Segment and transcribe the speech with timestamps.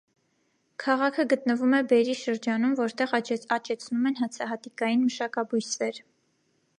[0.83, 6.01] Քաղաքը գտնվում է բերրի շրջանում, որտեղ աճեցնում են հացահատիկային մշակաբույսեր։